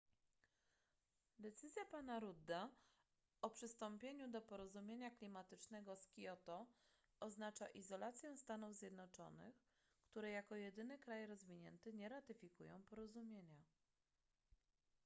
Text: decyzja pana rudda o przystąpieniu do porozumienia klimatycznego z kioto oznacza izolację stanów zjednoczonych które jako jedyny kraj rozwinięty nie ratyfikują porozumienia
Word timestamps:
decyzja 1.39 1.85
pana 1.85 2.19
rudda 2.19 2.69
o 3.41 3.49
przystąpieniu 3.49 4.27
do 4.27 4.41
porozumienia 4.41 5.11
klimatycznego 5.11 5.95
z 5.95 6.09
kioto 6.09 6.67
oznacza 7.19 7.67
izolację 7.67 8.37
stanów 8.37 8.75
zjednoczonych 8.75 9.55
które 10.05 10.31
jako 10.31 10.55
jedyny 10.55 10.99
kraj 10.99 11.25
rozwinięty 11.27 11.93
nie 11.93 12.09
ratyfikują 12.09 12.83
porozumienia 12.83 13.63